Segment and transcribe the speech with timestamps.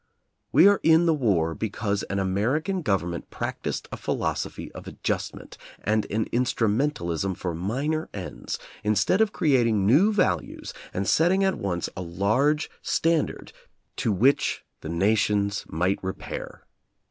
[0.51, 5.59] We are in the war because an American Govern ment practiced a philosophy of adjustment,
[5.79, 11.53] and an instrumentalism for minor ends, instead of cre ating new values and setting at
[11.59, 13.53] once a large stand ard
[13.97, 16.63] to which the nations might repair.